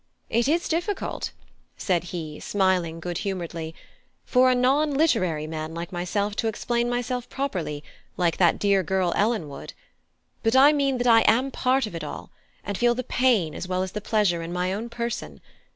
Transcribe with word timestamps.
It 0.31 0.47
is 0.47 0.67
difficult," 0.67 1.29
said 1.77 2.05
he, 2.05 2.39
smiling 2.39 2.99
good 2.99 3.19
humouredly, 3.19 3.75
"for 4.25 4.49
a 4.49 4.55
non 4.55 4.91
literary 4.95 5.45
man 5.45 5.75
like 5.75 5.91
me 5.93 6.03
to 6.07 6.47
explain 6.47 6.89
myself 6.89 7.29
properly, 7.29 7.83
like 8.17 8.37
that 8.37 8.57
dear 8.57 8.81
girl 8.81 9.13
Ellen 9.15 9.47
would; 9.49 9.73
but 10.41 10.55
I 10.55 10.73
mean 10.73 10.97
that 10.97 11.05
I 11.05 11.21
am 11.27 11.51
part 11.51 11.85
of 11.85 11.93
it 11.93 12.03
all, 12.03 12.31
and 12.63 12.79
feel 12.79 12.95
the 12.95 13.03
pain 13.03 13.53
as 13.53 13.67
well 13.67 13.83
as 13.83 13.91
the 13.91 14.01
pleasure 14.01 14.41
in 14.41 14.51
my 14.51 14.73
own 14.73 14.89
person. 14.89 15.39